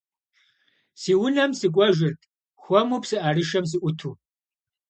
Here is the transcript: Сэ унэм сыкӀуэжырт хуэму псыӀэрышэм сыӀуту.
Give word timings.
Сэ 1.01 1.13
унэм 1.25 1.51
сыкӀуэжырт 1.59 2.21
хуэму 2.61 2.97
псыӀэрышэм 3.03 3.65
сыӀуту. 3.71 4.11